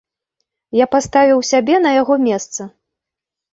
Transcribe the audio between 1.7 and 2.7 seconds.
на яго месца.